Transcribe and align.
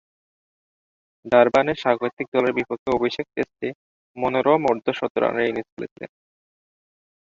ডারবানে 1.25 1.73
স্বাগতিক 1.81 2.27
দলের 2.33 2.53
বিপক্ষে 2.57 2.89
অভিষেক 2.93 3.25
টেস্টে 3.35 3.69
মনোরম 4.17 4.61
অর্ধ-শতরানের 4.71 5.49
ইনিংস 5.49 5.69
খেলেছিলেন। 5.73 6.11